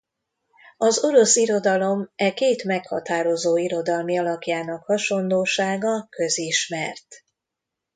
Az 0.77 1.03
orosz 1.03 1.35
irodalom 1.35 2.09
e 2.15 2.33
két 2.33 2.63
meghatározó 2.63 3.57
irodalmi 3.57 4.17
alakjának 4.19 4.83
hasonlósága 4.83 6.05
közismert. 6.09 7.07